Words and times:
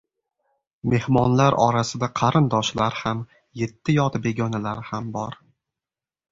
Mehmonlar 0.93 1.57
orasida 1.65 2.09
qarindoshlar 2.21 2.97
ham 3.03 3.23
yetti 3.63 3.99
yot 4.01 4.21
begonalar 4.27 4.85
ham 4.93 5.17
bor. 5.19 5.41